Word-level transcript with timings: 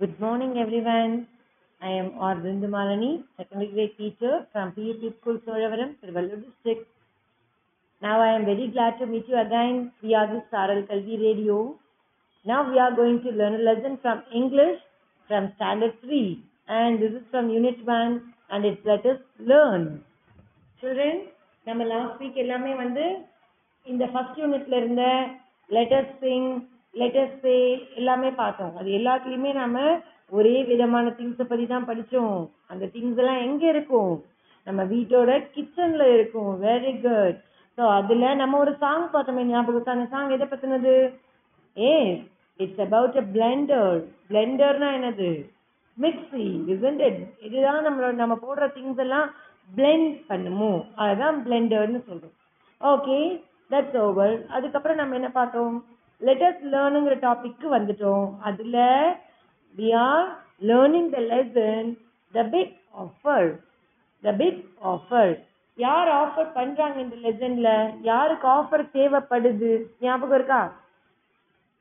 Good 0.00 0.18
morning, 0.20 0.58
everyone. 0.58 1.26
I 1.80 1.90
am 1.90 2.12
R. 2.18 2.36
Bindumalani, 2.36 3.24
secondary 3.36 3.70
grade 3.72 3.96
teacher 3.96 4.46
from 4.52 4.72
PUP 4.72 5.02
School, 5.20 5.38
Solavaram, 5.46 5.94
Tiruvallur 6.00 6.42
district. 6.44 6.88
Now 8.02 8.20
I 8.20 8.34
am 8.34 8.44
very 8.44 8.68
glad 8.68 8.98
to 8.98 9.06
meet 9.06 9.28
you 9.28 9.38
again 9.40 9.92
via 10.02 10.28
this 10.32 10.42
Saral 10.52 10.86
Kalvi 10.86 11.16
radio. 11.18 11.76
Now 12.44 12.70
we 12.70 12.78
are 12.78 12.94
going 12.94 13.22
to 13.22 13.30
learn 13.30 13.54
a 13.54 13.58
lesson 13.58 13.98
from 14.02 14.22
English 14.34 14.80
from 15.28 15.52
Standard 15.56 15.94
3 16.02 16.42
and 16.68 17.00
this 17.00 17.12
is 17.12 17.22
from 17.30 17.48
Unit 17.50 17.84
1 17.86 18.34
and 18.50 18.64
it's 18.64 18.84
let 18.84 19.06
us 19.06 19.20
learn. 19.38 20.04
Children, 20.80 21.14
நம்ம 21.66 21.82
last 21.90 22.18
week 22.20 22.38
எல்லாமே 22.42 22.72
வந்து 22.80 23.04
இந்த 23.86 24.04
first 24.12 24.38
யூனிட்ல 24.40 24.74
இருந்த 24.82 25.04
letters 25.76 26.12
Singh 26.22 26.48
Letters 26.93 27.49
எல்லாமே 27.99 28.29
பார்த்தோம். 28.41 28.73
அது 28.79 28.89
எல்லாத்துலேயுமே 28.99 29.51
நாம 29.61 29.83
ஒரே 30.37 30.55
விதமான 30.71 31.13
திங்ஸை 31.19 31.45
பற்றி 31.51 31.65
தான் 31.67 31.87
படித்தோம் 31.89 32.39
அந்த 32.71 32.85
திங்ஸ் 32.95 33.19
எல்லாம் 33.21 33.43
எங்கே 33.45 33.67
இருக்கும்? 33.73 34.13
நம்ம 34.67 34.81
வீட்டோட 34.93 35.31
கிச்சனில் 35.55 36.07
இருக்கும். 36.15 36.51
வெரி 36.65 36.93
குட் 37.05 37.37
ஸோ 37.77 37.83
அதில் 37.99 38.25
நம்ம 38.41 38.57
ஒரு 38.63 38.71
சாங் 38.81 39.05
பார்த்தோமே 39.13 39.43
ஞாபகம் 39.51 39.75
இருக்கா? 39.75 39.95
அந்த 39.97 40.07
சாங் 40.13 40.33
எதை 40.37 40.47
பற்றினது 40.47 40.93
ஏ 41.77 41.93
இட்ஸ் 42.59 42.81
அபவுட் 42.87 43.17
அ 43.21 43.25
பிளெண்டர் 43.35 43.95
பிளெண்டர்னா 44.29 44.89
என்னது? 44.97 45.29
மிக்ஸி 45.97 46.45
isn't 46.73 47.01
இதுதான் 47.45 47.85
நம்மளோட 47.85 48.13
நம்ம 48.23 48.35
போடுற 48.43 48.65
திங்ஸ் 48.75 49.01
எல்லாம் 49.05 49.29
பிளெண்ட் 49.69 50.11
பண்ணுமோ? 50.29 50.71
அதுதான் 51.03 51.37
பிளெண்டர்னு 51.45 52.01
சொல்கிறோம் 52.09 52.35
ஓகே 52.81 53.17
தட்ஸ் 53.71 53.97
ஓவர் 54.03 54.35
அதுக்கப்புறம் 54.55 54.99
நம்ம 55.01 55.15
என்ன 55.19 55.29
பார்த்தோம்? 55.39 55.75
லெட்டர்ஸ் 56.27 56.63
லேர்னுங்கிற 56.71 57.15
டாபிக்கு 57.25 57.67
வந்துட்டோம். 57.75 58.27
அதில் 58.39 58.79
we 59.77 59.89
are 59.95 60.27
learning 60.69 61.09
the 61.15 61.19
lesson 61.33 61.89
the 62.31 62.43
big 62.43 62.75
offer 63.03 63.49
the 64.21 64.31
big 64.31 64.63
offer 64.93 65.31
யார் 65.75 66.09
ஆஃபர் 66.21 66.49
பண்ணுறாங்க 66.55 66.97
இந்த 66.97 67.15
லெசனில் 67.25 68.01
யாருக்கு 68.01 68.47
ஆஃபர் 68.47 68.83
தேவைப்படுது? 68.97 69.71
ஞாபகம் 69.99 70.37
இருக்கா? 70.37 70.61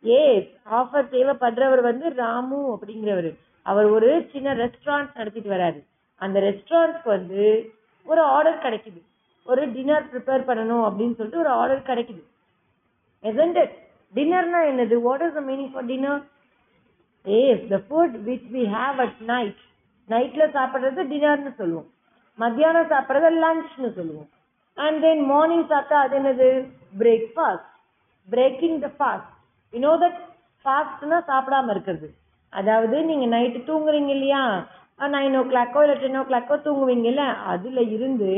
ஏஸ் 0.02 0.50
ஆஃபர் 0.70 1.08
தேவைப்படுறவர் 1.14 1.80
வந்து 1.80 2.14
ராமு 2.14 2.58
அப்படிங்கிறவர். 2.74 3.30
அவர் 3.62 3.84
ஒரு 3.84 4.28
சின்ன 4.32 4.54
ரெஸ்டாரண்ட் 4.54 5.16
நடத்திட்டு 5.20 5.50
வராரு. 5.50 5.80
அந்த 6.16 6.40
ரெஸ்டாரண்ட்க்கு 6.40 7.10
வந்து 7.16 7.72
ஒரு 8.04 8.20
ஆர்டர் 8.20 8.62
கிடைக்குது. 8.62 9.00
ஒரு 9.44 9.72
டின்னர் 9.72 10.08
ப்ரிப்பேர் 10.12 10.48
பண்ணணும் 10.50 10.84
அப்படின்னு 10.86 11.16
சொல்லிட்டு 11.18 11.42
ஒரு 11.44 11.48
ஆர்டர் 11.48 11.88
கிடைக்குது. 11.90 12.22
எசன்ட் 13.22 13.60
டின்னர்னா 14.14 14.60
என்னது? 14.70 14.96
What 15.06 15.24
is 15.26 15.36
the 15.38 15.42
meaning 15.50 15.70
for 15.72 15.88
dinner 15.92 16.22
as 17.24 17.64
the 17.72 17.78
food 17.86 18.16
which 18.28 18.48
we 18.56 18.62
have 18.76 18.98
at 19.04 19.20
night 19.32 19.60
நைட்டில் 20.08 20.52
சாப்பிட்றது 20.56 21.00
டின்னர்னு 21.12 21.52
சொல்லுவோம். 21.60 21.88
மத்தியானம் 22.38 22.90
சாப்பிட்றது 22.92 23.30
லஞ்ச்னு 23.44 23.90
சொல்லுவோம். 23.98 24.28
அண்ட் 24.78 24.98
தென் 25.04 25.22
மார்னிங் 25.32 25.66
சாப்பிட்டா 25.72 25.98
அது 26.06 26.16
என்னது? 26.20 26.48
Breakfast 27.02 27.68
breaking 28.28 28.78
the 28.84 28.88
fast 28.98 29.32
you know 29.72 29.92
that 30.04 30.18
ஃபாஸ்ட்னா 30.64 31.18
சாப்பிடாம 31.30 31.70
இருக்கிறது. 31.74 32.08
அதாவது 32.52 32.96
நீங்கள் 33.08 33.32
நைட்டு 33.34 33.60
தூங்குறீங்க 33.70 34.10
இல்லையா? 34.16 34.42
நைன் 35.14 35.36
ஓ 35.40 35.42
கிளாக்கோ 35.50 35.80
இல்லை 35.84 35.96
டென் 36.02 36.18
ஓ 36.20 36.22
கிளாக்கோ 36.28 36.56
தூங்குவீங்கல்ல 36.64 37.24
அதில் 37.52 37.82
இருந்து 37.96 38.30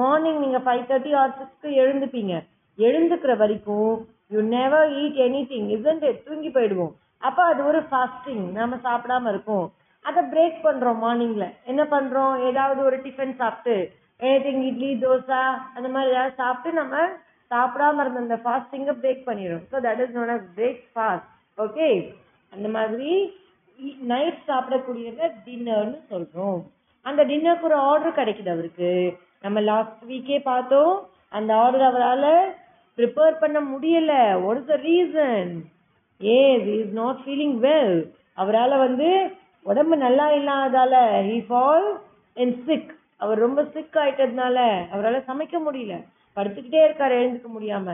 மார்னிங் 0.00 0.40
நீங்கள் 0.44 0.64
ஃபைவ் 0.64 0.82
தேர்ட்டி 0.90 1.12
ஆர் 1.20 1.36
சிக்ஸ்க்கு 1.38 1.68
எழுந்துப்பீங்க. 1.82 2.34
எழுந்துக்கிற 2.78 3.32
வரைக்கும் 3.42 3.92
you 4.34 4.42
never 4.56 4.86
eat 5.02 5.18
anything 5.52 5.68
isn't 5.76 6.06
தூங்கி 6.28 6.50
போயிடுவோம். 6.56 6.94
அப்போ 7.28 7.42
அது 7.50 7.60
ஒரு 7.70 7.80
ஃபாஸ்டிங் 7.90 8.44
நம்ம 8.58 8.78
சாப்பிடாம 8.86 9.28
இருக்கோம். 9.32 9.66
அதை 10.04 10.22
பிரேக் 10.32 10.56
பண்ணுறோம் 10.64 10.98
மார்னிங்கில் 11.04 11.52
என்ன 11.70 11.82
பண்ணுறோம் 11.92 12.32
ஏதாவது 12.48 12.80
ஒரு 12.88 12.96
டிஃபன் 13.04 13.38
சாப்பிட்டு 13.42 13.76
ஏதிங் 14.20 14.64
இட்லி 14.70 14.90
தோசை 15.04 15.42
அந்த 15.76 15.88
மாதிரி 15.94 16.12
ஏதாவது 16.14 16.34
சாப்பிட்டு 16.42 16.78
நம்ம 16.80 16.96
சாப்பிடாம 17.50 18.02
இருந்த 18.02 18.20
அந்த 18.24 18.36
ஃபாஸ்டிங்கை 18.44 18.94
பிரேக் 19.02 19.24
பண்ணிடும் 19.28 19.64
so 19.70 19.76
that 19.86 20.02
is 20.04 20.14
not 20.18 20.32
as 20.34 20.46
breakfast 20.94 21.30
okay 21.58 21.88
அந்த 22.52 22.68
மாதிரி 22.76 23.10
நைட் 24.12 24.40
சாப்பிடக்கூடியத 24.50 25.30
டின்னர்னு 25.46 25.98
சொல்கிறோம் 26.12 26.60
அந்த 27.06 27.20
டின்னருக்கு 27.30 27.68
ஒரு 27.70 27.78
ஆர்டர் 27.88 28.18
கிடைக்குது 28.18 28.50
அவருக்கு. 28.52 28.90
நம்ம 29.44 29.60
லாஸ்ட் 29.70 30.02
வீக்கே 30.10 30.38
பார்த்தோம். 30.50 30.94
அந்த 31.36 31.50
ஆர்டர் 31.62 31.86
அவரால் 31.88 32.30
ப்ரிப்பேர் 32.98 33.40
பண்ண 33.40 33.58
முடியல. 33.70 34.12
What 34.42 34.58
is 34.58 34.70
the 34.72 34.76
reason 34.84 35.50
as 36.20 36.66
is 36.76 36.92
not 36.94 37.20
feeling 37.24 37.56
well 37.60 37.96
அவரால் 38.34 38.76
வந்து 38.78 39.08
உடம்பு 39.66 39.96
நல்லா 39.96 40.26
இல்லாதால 40.38 40.94
ஹி 41.28 41.38
ஃபால் 41.48 41.86
அண்ட் 42.36 42.56
சிக் 42.66 42.90
அவர் 43.16 43.38
ரொம்ப 43.38 43.60
சிக் 43.74 43.96
ஆயிட்டதுனால 44.02 44.56
அவரால் 44.90 45.26
சமைக்க 45.28 45.56
முடியல. 45.66 45.94
படுத்துக்கிட்டே 46.36 46.80
இருக்கார் 46.84 47.18
எழுந்துக்க 47.18 47.48
முடியாம. 47.56 47.88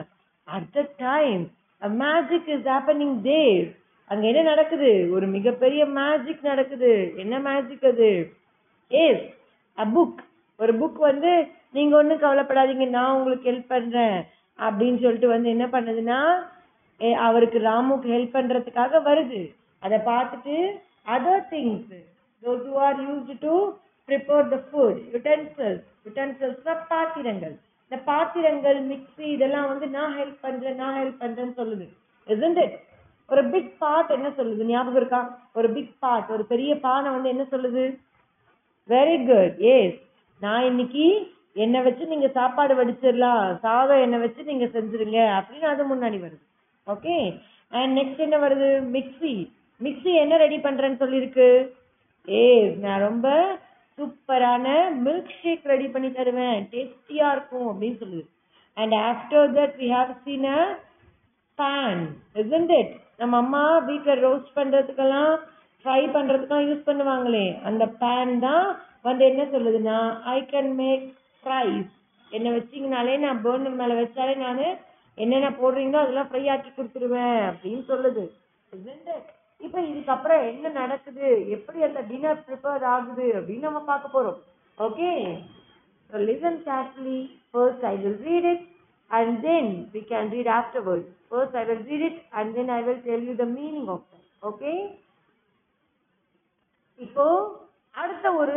At 0.49 0.71
the 0.73 0.83
time 1.03 1.43
a 1.83 1.89
magic 2.03 2.49
is 2.49 2.67
happening 2.71 3.17
there 3.23 3.67
அங்க 4.11 4.25
என்ன 4.27 4.43
நடக்குது? 4.43 4.91
ஒரு 5.13 5.27
மிகப்பெரிய 5.27 5.83
மேஜிக் 5.99 6.43
நடக்குது. 6.43 6.93
என்ன 7.17 7.35
மேஜிக் 7.41 7.85
அது? 7.85 8.11
ஏஸ் 8.91 9.25
அ 9.79 9.87
புக் 9.95 10.21
ஒரு 10.59 10.73
புக் 10.79 10.99
வந்து 11.03 11.33
நீங்க 11.73 11.97
ஒன்றும் 11.97 12.23
கவலைப்படாதீங்க. 12.23 12.87
நான் 12.89 13.17
உங்களுக்கு 13.17 13.51
ஹெல்ப் 13.51 13.69
பண்றேன். 13.69 14.19
அப்படின்னு 14.67 15.01
சொல்லிட்டு 15.05 15.29
வந்து 15.29 15.49
என்ன 15.55 15.67
பண்ணுதுன்னா 15.75 16.21
ஏ, 17.01 17.11
அவருக்கு 17.27 17.59
ராமுக்கு 17.59 18.09
ஹெல்ப் 18.15 18.37
பண்றதுக்காக 18.37 19.01
வருது. 19.09 19.41
அதை 19.83 19.99
பார்த்துட்டு 20.11 20.57
other 21.15 21.47
things 21.53 21.95
those 22.43 22.67
who 22.71 22.77
are 22.89 22.99
use 23.09 23.31
to 23.47 23.55
prepare 24.09 24.49
the 24.53 24.59
food 24.69 25.01
utensils 25.17 25.81
utensils 26.09 26.59
பாத்திரங்கள். 26.93 27.55
இந்த 27.85 27.97
பாத்திரங்கள் 28.05 28.79
மிக்ஸி 28.91 29.27
இதெல்லாம் 29.37 29.69
வந்து 29.69 29.87
நான் 29.97 30.13
ஹெல்ப் 30.19 30.41
பண்றேன் 30.41 30.79
நான் 30.83 30.99
ஹெல்ப் 31.01 31.21
பண்றேன்னு 31.23 31.57
சொல்லுது. 31.61 31.87
Isn't 32.27 32.61
ஒரு 33.29 33.43
பிக் 33.55 33.73
பார்ட் 33.79 34.11
என்ன 34.11 34.29
சொல்லுது? 34.29 34.63
ஞாபகம் 34.71 34.99
இருக்கா? 35.01 35.21
ஒரு 35.53 35.69
பிக் 35.71 35.93
பார்ட் 35.99 36.31
ஒரு 36.31 36.45
பெரிய 36.53 36.71
பானை 36.81 37.11
வந்து 37.17 37.29
என்ன 37.29 37.45
சொல்லுது? 37.51 37.85
வெரி 38.89 39.17
குட் 39.29 39.59
எஸ் 39.75 39.99
நான் 40.43 40.65
இன்னைக்கு 40.65 41.07
என்னை 41.57 41.81
வச்சு 41.83 42.05
நீங்க 42.07 42.29
சாப்பாடு 42.29 42.75
வடிச்சிடலாம். 42.75 43.59
சாதம் 43.59 44.01
என்னை 44.01 44.19
வச்சு 44.19 44.43
நீங்க 44.43 44.65
செஞ்சிருங்க. 44.65 45.21
அப்படின்னு 45.39 45.69
அது 45.73 45.97
முன்னாடி 45.97 46.19
வருது. 46.27 46.45
ஓகே 46.87 47.17
அண்ட் 47.71 47.99
நெக்ஸ்ட் 47.99 48.25
என்ன 48.27 48.37
வருது? 48.39 48.69
மிக்ஸி. 48.97 49.35
மிக்ஸி 49.81 50.13
என்ன 50.23 50.37
ரெடி 50.37 50.57
பண்றேன்னு 50.57 51.03
சொல்லியிருக்கு 51.03 51.49
ஏ 52.29 52.71
நான் 52.85 53.01
ரொம்ப 53.01 53.29
சூப்பரான 53.99 54.67
மில்க் 55.05 55.33
ஷேக் 55.43 55.65
ரெடி 55.65 55.87
பண்ணி 55.87 56.13
தருவேன். 56.13 56.69
டேஸ்டியா 56.73 57.27
இருக்கும் 57.33 57.69
அப்படின்னு 57.73 57.99
சொல்லுது. 58.03 58.25
And 58.75 58.95
after 58.95 59.49
that 59.59 59.75
we 59.83 59.89
have 59.97 60.11
seen 60.25 60.45
a 60.45 60.61
pan 61.59 62.03
isn't 62.35 62.73
it 62.81 62.93
நம்ம 63.17 63.37
அம்மா 63.37 63.79
வீட்டில் 63.79 64.23
ரோஸ்ட் 64.27 64.53
பண்ணுறதுக்கெல்லாம் 64.57 65.33
ஃப்ரை 65.85 66.03
பண்ணுறதுக்கெல்லாம் 66.17 66.69
யூஸ் 66.69 66.89
பண்ணுவாங்களே. 66.89 67.47
அந்த 67.63 67.87
பேன் 68.03 68.39
தான் 68.39 68.67
வந்து 69.03 69.25
என்ன 69.25 69.43
சொல்லுதுன்னா 69.55 69.99
ஐ 70.25 70.39
கேன் 70.53 70.73
மேக் 70.75 71.05
ஃப்ரைஸ் 71.41 71.89
என்னை 72.31 72.51
வச்சிங்கனாலே 72.57 73.15
நான் 73.25 73.43
பேர்னர் 73.45 73.79
மேலே 73.81 73.95
வச்சாலே 74.01 74.35
நான் 74.45 74.65
என்னென்ன 75.19 75.49
போடுறீங்களோ 75.61 76.03
அதெல்லாம் 76.03 76.29
ஃப்ரை 76.29 76.43
ஆக்கி 76.55 76.71
கொடுத்துருவேன் 76.73 77.41
அப்படின்னு 77.51 77.83
சொல்லுது 77.85 78.25
இப்போ 79.61 79.79
இதுக்கப்புறம் 79.89 80.43
என்ன 80.51 80.69
நடக்குது 80.83 81.27
எப்படி 81.57 81.79
அந்த 81.89 82.03
டின்னர் 82.11 82.45
ப்ரிப்பேர் 82.47 82.85
ஆகுது 82.93 83.27
அப்படின்னு 83.39 83.69
நம்ம 83.69 83.83
பார்க்க 83.91 84.15
போகிறோம் 84.15 84.39
okay 84.79 85.11
So 86.11 86.19
listen 86.19 86.65
carefully. 86.65 87.19
First 87.53 87.85
I 87.85 87.95
will 87.95 88.17
read 88.21 88.45
it 88.45 88.63
and 89.11 89.45
then 89.45 89.67
we 89.93 90.01
can 90.03 90.31
read 90.31 90.47
afterwards. 90.49 91.07
First 91.29 91.55
I 91.55 91.65
will 91.65 91.83
read 91.85 92.03
it 92.03 92.23
and 92.33 92.57
then 92.57 92.69
I 92.69 92.81
will 92.81 93.01
tell 93.01 93.21
you 93.21 93.37
the 93.37 93.47
meaning 93.49 93.89
of 93.89 94.01
that. 94.05 94.25
Okay? 94.43 94.79
இப்போ 96.99 97.27
அடுத்த 97.95 98.27
ஒரு 98.35 98.57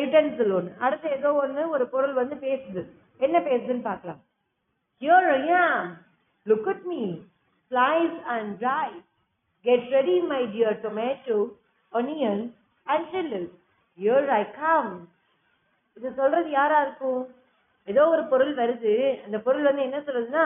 யுட்டென்சில் 0.00 0.52
ஒன்று 0.52 0.72
அடுத்து 0.80 1.08
ஏதோ 1.10 1.30
ஒன்று 1.42 1.62
ஒரு 1.70 1.86
பொருள் 1.88 2.14
வந்து 2.14 2.36
பேசுது 2.46 2.82
என்ன 3.20 3.38
பேசுதுன்னு 3.40 3.84
பார்க்கலாம் 3.84 4.20
Here 5.02 5.26
I 5.30 5.42
am. 5.58 5.84
Look 6.46 6.66
at 6.66 6.84
me. 6.84 7.02
Slice 7.72 8.16
and 8.26 8.58
dry. 8.58 8.88
Get 9.64 9.82
ready, 9.92 10.16
my 10.22 10.42
dear 10.46 10.72
onion 11.92 12.42
and 12.86 13.06
and 13.06 13.06
chilies. 13.12 13.48
Here 13.98 14.26
I 14.30 14.44
come. 14.58 14.90
இது 15.96 16.10
சொல்றது 16.18 16.50
யாரா 16.50 16.78
இருக்கும் 16.82 17.22
ஏதோ 17.88 18.02
ஒரு 18.08 18.22
பொருள் 18.24 18.52
வருது 18.54 18.92
அந்த 19.24 19.38
பொருள் 19.38 19.68
வந்து 19.68 19.82
என்ன 19.82 19.98
சொல்றதுன்னா 20.00 20.44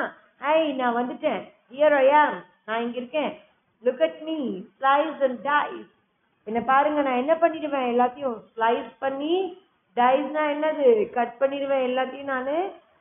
ஐ 0.52 0.58
நான் 0.72 0.98
வந்துட்டேன் 1.00 1.42
ஹியர் 1.72 1.96
ஐ 1.96 2.06
ஆம் 2.20 2.38
நான் 2.64 2.82
இங்க 2.82 2.96
இருக்கேன் 3.02 3.32
look 3.82 4.04
at 4.08 4.20
me 4.28 4.38
slice 4.78 5.20
and 5.28 5.40
dice 5.48 5.90
என்ன 6.44 6.60
பாருங்க 6.60 7.02
நான் 7.02 7.22
என்ன 7.22 7.34
பண்ணிடுவேன்? 7.34 7.90
எல்லாத்தையும் 7.92 8.38
ஸ்லைஸ் 8.56 8.90
பண்ணி 8.98 9.34
டைஸ்னா 9.96 10.42
என்னது? 10.54 11.10
கட் 11.10 11.36
பண்ணிடுவேன் 11.40 11.86
எல்லாத்தையும் 11.90 12.30
நான். 12.32 12.50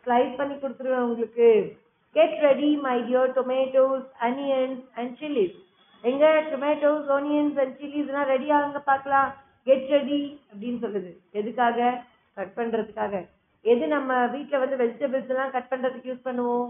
ஸ்லைஸ் 0.05 0.33
பண்ணி 0.37 0.55
கொடுத்துருவேன் 0.55 1.05
உங்களுக்கு. 1.07 1.77
Get 2.11 2.37
ready 2.47 2.69
my 2.85 2.97
dear 3.01 3.31
tomatoes 3.39 4.07
onions 4.27 4.81
and 4.95 5.13
chillies 5.19 5.59
எங்க 6.01 6.25
tomatoes 6.53 7.05
onions 7.17 7.59
and 7.63 7.77
chillies 7.81 8.25
ready 8.33 8.49
ஆகுங்க 8.51 8.79
பார்க்கலாம். 8.91 9.29
கெட் 9.63 9.87
ரெடி 9.89 10.19
அப்படின்னு 10.51 10.79
சொல்லுது. 10.85 11.11
எதுக்காக? 11.31 12.03
கட் 12.33 12.53
பண்றதுக்காக. 12.55 13.25
எது 13.61 13.87
நம்ம 13.87 14.27
வீட்ல 14.27 14.57
வந்து 14.57 14.77
வெஜிடபிள்ஸ்லாம் 14.83 15.51
கட் 15.51 15.71
பண்றதுக்கு 15.71 16.09
யூஸ் 16.11 16.27
பண்ணுவோம்? 16.29 16.69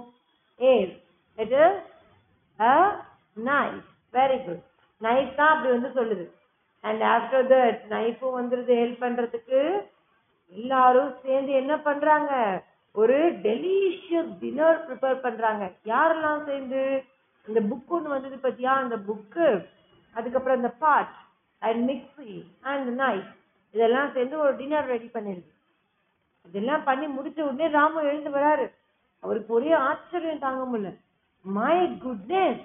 ஏ 0.61 0.73
it 1.35 1.55
is 1.61 1.81
a 2.59 2.75
knife 3.45 3.83
very 4.13 4.37
good 4.45 4.63
knife 5.01 5.35
தான் 5.35 5.51
அப்படி 5.53 5.69
வந்து 5.75 5.91
சொல்லுது. 5.99 6.25
அண்ட் 6.83 7.03
ஆஃப்டர் 7.13 7.47
தட் 7.53 7.81
நைஃபும் 7.89 8.37
வந்துருது 8.39 8.73
ஹெல்ப் 8.81 9.03
பண்ணுறதுக்கு 9.05 9.59
எல்லாரும் 10.55 11.11
சேர்ந்து 11.23 11.51
என்ன 11.61 11.73
பண்ணுறாங்க 11.85 12.31
ஒரு 12.95 13.17
டெலிஷியஸ் 13.43 14.33
டின்னர் 14.39 14.79
ப்ரிப்பேர் 14.87 15.23
பண்ணுறாங்க 15.25 15.63
யாரெல்லாம் 15.85 16.41
சேர்ந்து? 16.49 16.81
இந்த 17.47 17.59
புக் 17.69 17.93
ஒன்று 17.95 18.09
வந்தது 18.09 18.35
பார்த்தியா 18.43 18.73
அந்த 18.81 18.97
புக்கு 19.07 19.47
அதுக்கப்புறம் 20.17 20.59
இந்த 20.61 20.71
pot 20.83 21.15
and 21.59 21.81
mixie 21.89 22.33
and 22.61 22.89
knife 23.01 23.31
இதெல்லாம் 23.73 24.11
சேர்ந்து 24.15 24.35
ஒரு 24.43 24.53
டின்னர் 24.55 24.91
ரெடி 24.93 25.09
பண்ணிருக்கு. 25.13 25.51
இதெல்லாம் 26.47 26.83
பண்ணி 26.83 27.05
முடிச்ச 27.07 27.39
உடனே 27.41 27.67
ராமு 27.77 27.99
எழுந்து 28.03 28.31
வராரு. 28.37 28.65
அவருக்கு 29.23 29.51
ஒரே 29.53 29.71
ஆச்சரியம் 29.87 30.43
தாங்க 30.45 30.63
முடியல. 30.71 30.89
My 31.41 31.77
goodness 32.05 32.63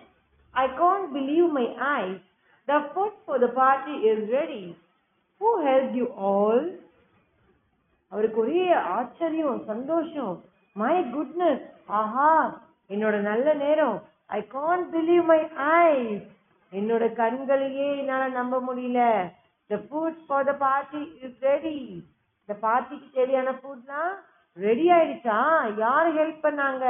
I 0.55 0.65
can't 0.83 1.09
believe 1.17 1.49
my 1.59 1.67
eyes 1.77 2.25
the 2.69 2.77
food 2.93 3.15
for 3.25 3.41
the 3.45 3.49
party 3.61 3.95
is 4.11 4.21
ready 4.39 4.63
who 5.41 5.51
help 5.69 5.95
you 6.01 6.07
all 6.31 6.65
அவருக்கு 8.13 8.39
ஒரே 8.45 8.63
ஆச்சரியம் 8.97 9.59
சந்தோஷம். 9.71 10.35
மை 10.77 10.95
குட்னஸ் 11.15 11.65
ஆஹா 11.99 12.31
என்னோட 12.91 13.17
நல்ல 13.31 13.47
நேரம். 13.65 13.99
I 14.39 14.41
can 14.57 14.85
believe 14.95 15.25
my 15.33 15.41
eyes 15.83 16.27
என்னோட 16.73 17.05
கண்களையே 17.21 17.89
என்னால 18.01 18.25
நம்ப 18.39 18.61
முடியல. 18.69 19.01
The 19.71 19.79
food 19.87 20.21
for 20.27 20.47
the 20.51 20.55
party 20.65 21.03
is 21.27 21.39
ready 21.51 21.77
இந்த 22.41 22.55
பார்ட்டிக்கு 22.67 23.09
தேவையான 23.19 23.51
ஃபுட்லாம் 23.61 24.13
ரெடி 24.57 24.87
ஆயிடுச்சா? 24.97 25.39
யார் 25.85 26.09
ஹெல்ப் 26.19 26.45
பண்ணாங்க? 26.47 26.85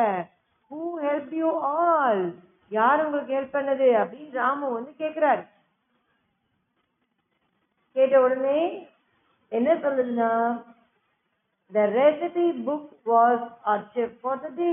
ஹூ 0.71 0.81
ஹெல்ப் 1.07 1.33
யூ 1.41 1.49
ஆல் 1.79 2.23
யார் 2.71 3.05
உங்களுக்கு 3.07 3.37
ஹெல்ப் 3.39 3.57
பண்ணது? 3.59 3.89
அப்படின்னு 4.01 4.39
ராமு 4.43 4.67
வந்து 4.79 4.93
கேட்குறாரு 5.03 5.43
கேட்ட 7.99 8.17
உடனே 8.21 8.59
என்ன 9.53 9.75
சொல்லுதுன்னா 9.75 10.31
the 11.73 11.85
recipe 11.95 12.47
book 12.67 12.91
was 13.07 13.47
our 13.71 13.85
chef 13.95 14.19
for 14.21 14.43
the 14.43 14.49
day 14.57 14.71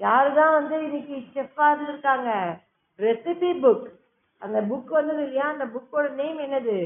யாரு 0.00 0.30
தான் 0.34 0.52
வந்து 0.52 0.76
இன்னைக்கு 0.86 1.16
செஃப்பாக 1.34 1.70
இருந்திருக்காங்க? 1.72 2.30
ரெசிபி 2.98 3.50
புக் 3.62 3.86
அந்த 4.42 4.58
புக் 4.62 4.90
வந்தது 4.90 5.22
இல்லையா? 5.22 5.46
அந்த 5.48 5.66
புக்கோட 5.66 6.06
நேம் 6.14 6.38
என்னது? 6.38 6.76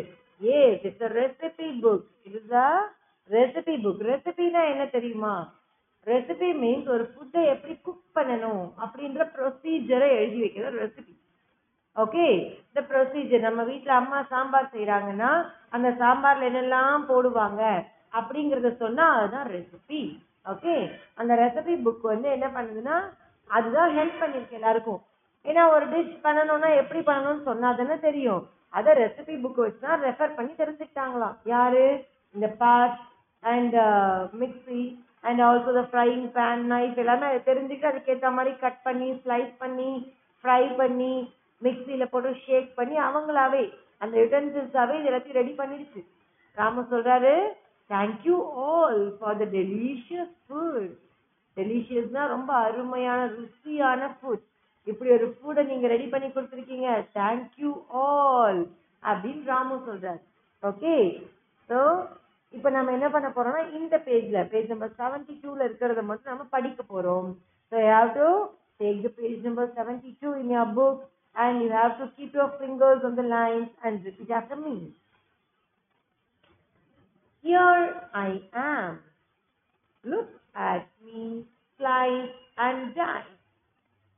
ஏ 0.40 0.58
it's 0.84 1.06
recipe 1.16 1.68
book 1.82 2.06
it's 2.26 2.54
recipe 3.30 3.74
book 3.84 4.02
ரெசிபினா 4.10 4.62
என்ன 4.72 4.84
தெரியுமா? 4.86 5.34
ரெசிபி 6.06 6.50
மீன்ஸ் 6.62 6.88
ஒரு 6.88 7.04
ஃபுட்டை 7.12 7.42
எப்படி 7.54 7.74
குக் 7.86 8.06
பண்ணணும் 8.14 8.64
அப்படின்ற 8.84 9.24
ப்ரொசீஜரை 9.34 10.08
எழுதி 10.20 10.38
வைக்கிறது 10.40 10.78
ரெசிபி 10.84 11.12
ஓகே 11.96 12.26
இந்த 12.68 12.80
ப்ரொசீஜர் 12.90 13.46
நம்ம 13.46 13.62
வீட்டில் 13.70 13.98
அம்மா 14.00 14.18
சாம்பார் 14.32 14.74
செய்கிறாங்கன்னா 14.74 15.30
அந்த 15.76 15.88
சாம்பாரில் 16.02 16.48
என்னெல்லாம் 16.50 17.08
போடுவாங்க 17.10 17.62
அப்படிங்கிறத 18.18 18.70
சொன்னால் 18.82 19.16
அதுதான் 19.16 19.48
ரெசிபி 19.54 20.02
ஓகே 20.46 20.74
அந்த 21.20 21.32
ரெசிபி 21.42 21.74
புக் 21.86 22.04
வந்து 22.12 22.28
என்ன 22.36 22.46
பண்ணுதுன்னா 22.56 22.96
அதுதான் 23.50 23.90
ஹெல்ப் 23.96 24.20
பண்ணியிருக்கு 24.22 24.58
எல்லாருக்கும். 24.58 25.00
ஏன்னா 25.44 25.62
ஒரு 25.74 25.84
டிஷ் 25.92 26.16
பண்ணணும்னா 26.26 26.70
எப்படி 26.82 27.00
பண்ணணும்னு 27.08 27.42
சொன்னால் 27.48 27.78
தானே 27.80 27.96
தெரியும். 28.06 28.42
அதை 28.74 28.90
ரெசிபி 29.00 29.34
புக் 29.44 29.60
வச்சு 29.64 29.80
தான் 29.86 30.02
ரெஃபர் 30.06 30.36
பண்ணி 30.38 30.52
தெரிஞ்சுக்கிட்டாங்களாம். 30.62 31.36
யார்? 31.54 31.82
இந்த 32.34 32.48
pot 32.62 32.96
and 33.42 33.76
mixie 34.40 34.82
and 35.28 35.40
also 35.46 35.72
the 35.78 35.82
frying 35.90 36.24
pan 36.36 36.62
knife 36.72 37.00
எல்லாமே 37.04 37.26
அதை 37.30 37.40
தெரிஞ்சுக்கிட்டு 37.50 37.90
அதுக்கேற்ற 37.90 38.30
மாதிரி 38.36 38.52
கட் 38.64 38.80
பண்ணி 38.86 39.08
ஸ்லைஸ் 39.24 39.52
பண்ணி 39.64 39.90
ஃப்ரை 40.44 40.62
பண்ணி 40.80 41.14
மிக்ஸியில 41.62 42.04
போட்டு 42.12 42.30
ஷேக் 42.44 42.68
பண்ணி 42.78 42.96
அவங்களாவே 43.08 43.64
அந்த 44.02 44.14
யுட்டன்சில்ஸாவே 44.22 44.94
இது 44.98 45.08
எல்லாத்தையும் 45.10 45.40
ரெடி 45.40 45.54
பண்ணிடுச்சு. 45.60 46.00
ராம 46.58 46.84
சொல்றாரு 46.92 47.34
thank you 47.90 48.36
all 48.66 49.02
for 49.16 49.40
the 49.42 49.46
delicious 49.58 50.34
food 50.44 50.92
டெலிஷியஸ்னா 51.56 52.22
ரொம்ப 52.34 52.50
அருமையான 52.66 53.20
ருசியான 53.38 54.08
ஃபுட் 54.18 54.44
இப்படி 54.86 55.10
ஒரு 55.16 55.26
ஃபுட்டை 55.34 55.62
நீங்க 55.70 55.86
ரெடி 55.92 56.06
பண்ணி 56.12 56.28
கொடுத்துருக்கீங்க. 56.28 56.88
தேங்க்யூ 57.18 57.72
ஆல் 58.04 58.62
அப்படின்னு 59.02 59.44
ராமு 59.52 59.76
சொல்றாரு. 59.88 60.20
ஓகே 60.62 60.94
ஸோ 61.70 61.78
இப்போ 62.54 62.68
நம்ம 62.76 62.92
என்ன 62.96 63.08
பண்ண 63.14 63.28
போறோம்னா 63.34 63.62
இந்த 63.78 63.96
பேஜ்ல 64.06 64.38
பேஜ் 64.52 64.72
நம்பர் 64.72 64.96
செவன்டி 65.00 65.34
டூல 65.42 65.60
இருக்கிறத 65.68 66.02
மட்டும் 66.08 66.32
நம்ம 66.32 66.46
படிக்க 66.56 66.80
போறோம். 66.92 67.28
So 67.72 67.76
have 67.90 68.10
to 68.18 68.28
take 68.80 69.04
the 69.06 69.10
page 69.20 69.46
number 69.48 69.70
seventy 69.76 70.10
two 70.22 70.30
in 70.42 70.52
your 70.56 70.72
book 70.78 71.02
and 71.36 71.62
you 71.62 71.70
have 71.70 71.98
to 71.98 72.10
keep 72.16 72.34
your 72.34 72.52
fingers 72.58 73.02
on 73.04 73.16
the 73.16 73.22
lines 73.22 73.68
and 73.84 74.04
repeat 74.04 74.30
after 74.30 74.56
me. 74.56 74.92
Here 77.42 78.02
I 78.14 78.40
am. 78.54 78.98
Look 80.04 80.28
at 80.54 80.88
me, 81.04 81.44
slice 81.78 82.30
and 82.58 82.94
dice. 82.94 83.24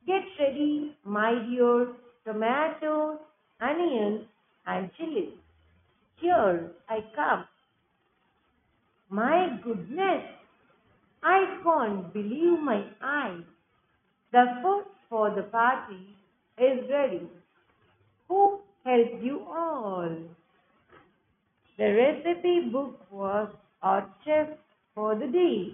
Get 0.06 0.23
ready, 0.41 0.97
my 1.05 1.35
dear, 1.49 1.88
tomatoes, 2.25 3.19
onions 3.61 4.26
and 4.67 4.91
chilies. 4.97 5.38
Here 6.20 6.70
I 6.88 6.99
come. 7.15 7.44
My 9.08 9.58
goodness, 9.62 10.25
I 11.23 11.61
can't 11.62 12.12
believe 12.12 12.58
my 12.61 12.85
eyes. 13.03 13.44
The 14.32 14.44
food 14.62 14.85
for 15.08 15.35
the 15.35 15.43
party 15.43 16.17
is 16.58 16.90
ready. 16.90 17.22
Who 18.30 18.60
helped 18.84 19.24
you 19.24 19.42
all? 19.48 20.16
The 21.80 21.94
recipe 21.94 22.69
book 22.72 23.00
was 23.12 23.50
our 23.84 24.10
chef 24.25 24.48
for 24.98 25.16
the 25.16 25.28
day. 25.28 25.74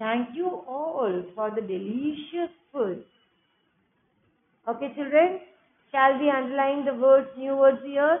Thank 0.00 0.34
you 0.34 0.62
all 0.68 1.22
for 1.34 1.50
the 1.50 1.60
delicious 1.62 2.52
food. 2.72 3.02
Okay, 4.66 4.92
children, 4.94 5.40
shall 5.94 6.18
we 6.18 6.30
underline 6.30 6.84
the 6.84 6.94
words, 6.94 7.28
new 7.36 7.56
words 7.56 7.80
here? 7.84 8.20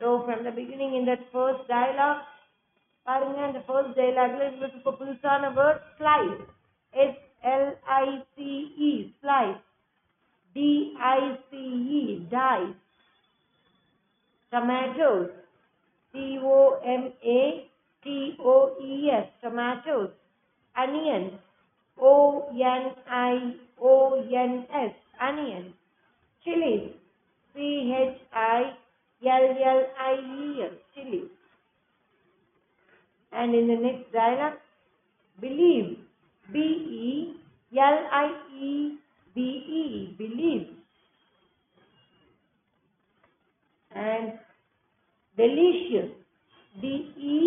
So, 0.00 0.22
from 0.24 0.44
the 0.44 0.50
beginning 0.52 0.94
in 0.94 1.04
that 1.06 1.24
first 1.32 1.66
dialogue, 1.68 2.22
பாருங்க 3.06 3.38
இந்த 3.48 3.60
first 3.66 3.96
டைலாக்ல 3.98 4.48
உங்களுக்கு 4.48 4.76
இப்போ 4.80 4.92
புதுசான 4.98 5.48
word 5.56 5.80
slice 5.98 6.36
S 6.94 7.16
L 7.52 7.70
I 7.96 8.04
C 8.34 8.50
E 8.88 8.90
slice 9.20 9.62
D-I-C-E, 10.57 12.25
dice. 12.31 12.73
Tomatoes, 14.49 15.29
T 16.11 16.39
O 16.41 16.79
M 16.83 17.13
A 17.23 17.69
T 18.03 18.35
O 18.39 18.75
E 18.81 19.11
S 19.11 19.27
tomatoes. 19.39 20.09
Onions, 20.75 21.33
O-N-I-O-N-S, 21.99 22.95
onions. 25.21 25.73
Chilies, 26.43 26.91
C-H-I-L-L-I-E-S, 27.53 28.73
chilies. 30.95 31.29
And 33.31 33.53
in 33.53 33.67
the 33.67 33.75
next 33.75 34.11
dialogue, 34.11 34.59
believe, 35.39 35.97
B-E-L-I-E, 36.51 37.37
BE, 39.37 40.15
believe. 40.17 40.67
And 43.95 44.33
delicious, 45.37 46.09
D-E-L-I-C-I-O-U-S, 46.81 47.41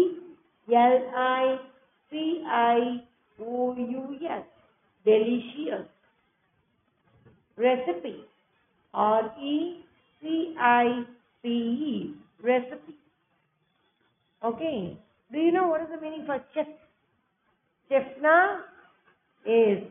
delicious. 5.04 5.86
Recipe, 7.56 8.24
R-E-C-I-P-E, 8.94 9.84
recipe. 12.42 12.94
Okay, 14.44 14.96
do 15.32 15.38
you 15.38 15.52
know 15.52 15.66
what 15.66 15.82
is 15.82 15.88
the 15.94 16.00
meaning 16.00 16.24
for 16.24 16.40
chef? 16.54 16.66
Chefna 17.90 18.60
is 19.44 19.82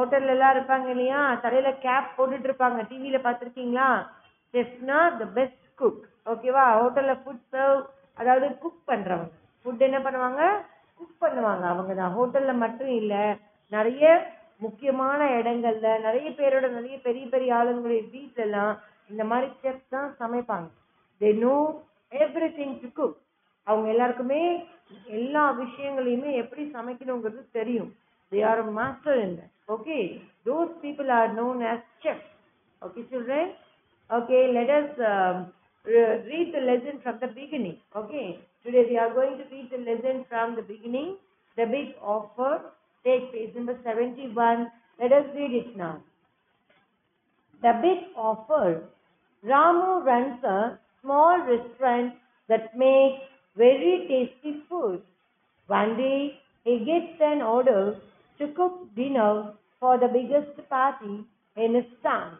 ஹோட்டல்ல 0.00 0.34
எல்லாம் 0.34 0.54
இருப்பாங்க 0.56 0.88
இல்லையா? 0.88 1.20
தலையில 1.44 1.70
gap 1.84 2.14
போட்டுட்டு 2.16 2.48
இருப்பாங்க. 2.48 2.80
டிவியில 2.90 3.18
பாத்திருக்கீங்களா 3.24 3.88
செஃப்னா 4.54 4.98
the 5.18 5.24
best 5.36 5.66
cook 5.74 6.00
ஓகேவா 6.26 6.64
ஹோட்டல்ல 6.80 7.12
ஃபுட் 7.22 7.44
சர்வ் 7.52 7.80
அதாவது 8.18 8.46
குக் 8.58 8.82
பண்றவங்க. 8.86 9.30
ஃபுட் 9.66 9.86
என்ன 9.88 9.98
பண்ணுவாங்க? 9.98 10.42
குக் 11.00 11.20
பண்ணுவாங்க 11.20 11.64
அவங்க 11.72 11.92
தான். 11.94 12.14
ஹோட்டல்ல 12.16 12.52
மட்டும் 12.54 12.92
இல்ல. 13.00 13.14
நிறைய 13.72 14.04
முக்கியமான 14.60 15.20
இடங்கள்ல 15.38 15.88
நிறைய 16.06 16.28
பேரோட 16.30 16.66
நிறைய 16.68 16.96
பெரிய 16.98 17.24
பெரிய 17.28 17.50
ஆளுங்களுடைய 17.58 18.02
வீட்ல 18.14 18.42
எல்லாம் 18.42 18.72
இந்த 19.10 19.24
மாதிரி 19.24 19.46
செஃப் 19.62 19.84
தான் 19.88 20.10
சமைப்பாங்க. 20.18 20.66
They 21.20 21.30
know 21.38 21.54
everything 22.58 22.76
to 22.82 22.88
cook 22.98 23.16
அவங்க 23.66 23.88
எல்லாருக்குமே 23.88 24.42
எல்லா 25.18 25.44
விஷயங்களையுமே 25.62 26.30
எப்படி 26.42 26.62
சமைக்கணுங்கிறது 26.76 27.42
தெரியும். 27.52 27.90
They 28.30 28.42
are 28.42 28.60
a 28.60 28.72
master 28.72 29.14
in 29.20 29.36
that. 29.36 29.50
Okay. 29.68 30.22
Those 30.44 30.70
people 30.82 31.10
are 31.10 31.34
known 31.34 31.62
as 31.62 31.80
chefs. 32.02 32.24
Okay, 32.82 33.02
children? 33.10 33.52
Okay, 34.12 34.50
let 34.54 34.70
us 34.70 34.90
um, 34.98 35.52
read 35.84 36.52
the 36.54 36.60
lesson 36.60 37.00
from 37.02 37.18
the 37.20 37.28
beginning. 37.28 37.78
Okay. 37.94 38.38
Today 38.64 38.84
we 38.88 38.98
are 38.98 39.12
going 39.12 39.38
to 39.38 39.44
read 39.50 39.70
the 39.70 39.78
lesson 39.78 40.24
from 40.28 40.56
the 40.56 40.62
beginning. 40.62 41.16
The 41.56 41.66
big 41.66 41.94
offer. 42.02 42.60
Take 43.04 43.32
page 43.32 43.54
number 43.54 43.76
71. 43.82 44.70
Let 45.00 45.12
us 45.12 45.26
read 45.34 45.52
it 45.52 45.76
now. 45.76 46.02
The 47.62 47.72
big 47.82 48.14
offer. 48.16 48.84
Ramu 49.44 50.04
runs 50.04 50.44
a 50.44 50.78
small 51.02 51.38
restaurant 51.40 52.14
that 52.48 52.76
makes 52.76 53.22
very 53.56 54.06
tasty 54.08 54.62
food. 54.68 55.02
One 55.66 55.96
day, 55.96 56.38
he 56.64 56.78
gets 56.80 57.20
an 57.20 57.40
order 57.42 57.96
to 58.40 58.48
cook 58.60 58.94
dinner 58.96 59.54
for 59.78 59.98
the 59.98 60.08
biggest 60.08 60.68
party 60.68 61.24
in 61.56 61.74
his 61.74 61.90
town 62.02 62.38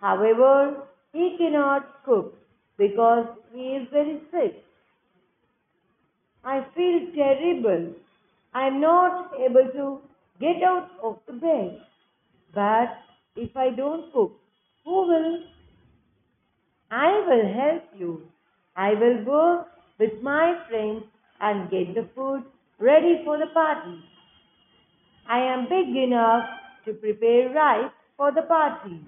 However, 0.00 0.84
he 1.12 1.36
cannot 1.36 2.04
cook 2.04 2.34
because 2.78 3.26
he 3.52 3.76
is 3.76 3.88
very 3.92 4.20
sick. 4.30 4.64
I 6.42 6.64
feel 6.74 7.12
terrible. 7.14 7.92
I 8.54 8.66
am 8.66 8.80
not 8.80 9.32
able 9.38 9.68
to 9.74 10.00
get 10.40 10.62
out 10.62 10.90
of 11.02 11.18
the 11.26 11.34
bed. 11.34 11.82
But 12.54 12.96
if 13.36 13.54
I 13.56 13.70
don't 13.70 14.10
cook, 14.12 14.32
who 14.84 15.06
will? 15.06 15.44
I 16.90 17.10
will 17.28 17.52
help 17.52 17.84
you. 17.98 18.22
I 18.74 18.94
will 18.94 19.22
work 19.24 19.68
with 19.98 20.22
my 20.22 20.64
friends 20.68 21.04
and 21.40 21.70
get 21.70 21.94
the 21.94 22.08
food 22.14 22.42
ready 22.78 23.20
for 23.24 23.38
the 23.38 23.46
party. 23.48 24.02
I 25.30 25.38
am 25.38 25.68
big 25.68 25.96
enough 25.96 26.46
to 26.84 26.92
prepare 26.92 27.50
rice 27.50 27.92
for 28.16 28.32
the 28.32 28.42
party. 28.42 29.00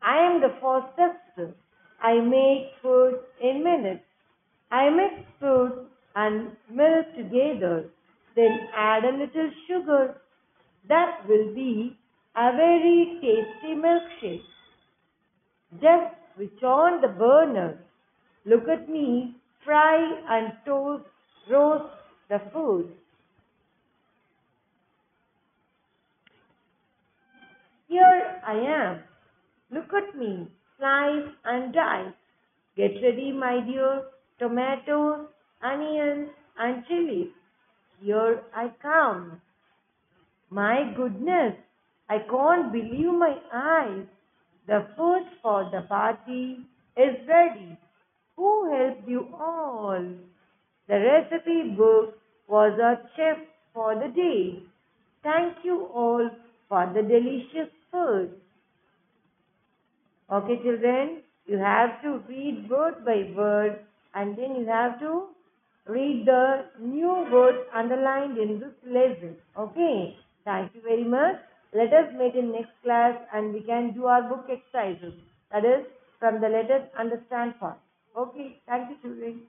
I 0.00 0.18
am 0.26 0.40
the 0.40 0.54
fastest. 0.60 1.56
I 2.00 2.20
make 2.20 2.68
food 2.80 3.18
in 3.40 3.64
minutes. 3.64 4.04
I 4.70 4.90
mix 4.90 5.14
food 5.40 5.86
and 6.14 6.52
milk 6.70 7.06
together, 7.16 7.86
then 8.36 8.60
add 8.76 9.04
a 9.04 9.10
little 9.10 9.50
sugar. 9.66 10.20
That 10.88 11.26
will 11.28 11.52
be 11.52 11.96
a 12.36 12.52
very 12.52 13.18
tasty 13.20 13.74
milkshake. 13.74 14.50
Just 15.80 16.14
switch 16.36 16.62
on 16.62 17.00
the 17.00 17.08
burner. 17.08 17.78
Look 18.44 18.68
at 18.68 18.88
me 18.88 19.34
fry 19.64 19.96
and 20.28 20.52
toast, 20.64 21.04
roast 21.50 21.92
the 22.28 22.40
food. 22.52 22.92
Here 27.94 28.40
I 28.44 28.54
am. 28.54 29.02
Look 29.70 29.92
at 29.94 30.18
me, 30.18 30.48
slice 30.78 31.28
and 31.44 31.72
dice. 31.72 32.12
Get 32.76 32.94
ready, 33.00 33.30
my 33.30 33.60
dear, 33.60 34.02
tomatoes, 34.40 35.28
onions, 35.62 36.30
and 36.58 36.84
chilies. 36.88 37.30
Here 38.02 38.42
I 38.52 38.72
come. 38.82 39.40
My 40.50 40.92
goodness, 40.96 41.54
I 42.08 42.18
can't 42.18 42.72
believe 42.72 43.14
my 43.14 43.36
eyes. 43.52 44.06
The 44.66 44.88
food 44.96 45.28
for 45.40 45.70
the 45.70 45.82
party 45.82 46.66
is 46.96 47.14
ready. 47.28 47.78
Who 48.34 48.72
helped 48.72 49.08
you 49.08 49.28
all? 49.38 50.04
The 50.88 50.98
recipe 50.98 51.76
book 51.78 52.18
was 52.48 52.76
a 52.76 53.08
chef 53.14 53.38
for 53.72 53.94
the 53.94 54.08
day. 54.08 54.64
Thank 55.22 55.58
you 55.62 55.84
all 55.94 56.28
for 56.68 56.90
the 56.92 57.02
delicious 57.02 57.70
food. 57.94 58.34
Okay, 60.32 60.56
children, 60.62 61.22
you 61.46 61.58
have 61.58 62.02
to 62.02 62.18
read 62.28 62.68
word 62.68 63.04
by 63.04 63.16
word 63.36 63.80
and 64.14 64.36
then 64.36 64.56
you 64.56 64.66
have 64.66 64.98
to 65.00 65.28
read 65.86 66.26
the 66.26 66.64
new 66.80 67.14
words 67.30 67.58
underlined 67.74 68.38
in 68.38 68.58
this 68.58 68.74
lesson. 68.86 69.36
Okay, 69.58 70.16
thank 70.44 70.74
you 70.74 70.80
very 70.82 71.04
much. 71.04 71.36
Let 71.74 71.92
us 71.92 72.12
meet 72.18 72.34
in 72.34 72.52
next 72.52 72.72
class 72.82 73.14
and 73.32 73.52
we 73.52 73.60
can 73.60 73.92
do 73.94 74.06
our 74.06 74.22
book 74.22 74.46
exercises. 74.50 75.14
That 75.52 75.64
is 75.64 75.86
from 76.18 76.40
the 76.40 76.48
let 76.48 76.70
us 76.70 76.88
understand 76.98 77.58
part. 77.60 77.78
Okay, 78.16 78.60
thank 78.66 78.90
you, 78.90 78.96
children. 79.02 79.42